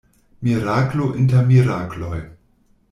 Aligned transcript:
Miraklo 0.47 1.07
inter 1.23 1.43
mirakloj. 1.53 2.21